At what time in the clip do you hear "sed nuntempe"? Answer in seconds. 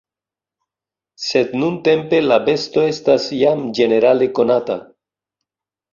1.25-2.21